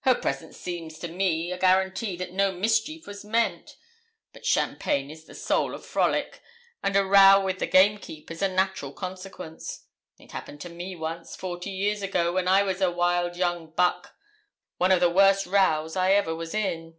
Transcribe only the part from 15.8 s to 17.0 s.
I ever was in.'